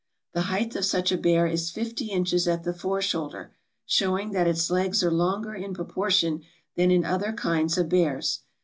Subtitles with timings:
[0.33, 3.53] The height of such a bear is 50 inches at the fore shoulder,
[3.85, 6.41] showing that its legs are longer in proportion
[6.75, 8.39] than in other kinds of bears.